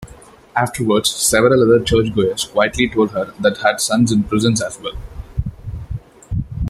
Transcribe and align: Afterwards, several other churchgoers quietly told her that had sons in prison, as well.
Afterwards, 0.55 1.11
several 1.11 1.61
other 1.61 1.83
churchgoers 1.85 2.45
quietly 2.45 2.89
told 2.89 3.11
her 3.11 3.35
that 3.39 3.57
had 3.59 3.79
sons 3.79 4.11
in 4.11 4.23
prison, 4.23 4.53
as 4.53 4.79
well. 4.81 4.97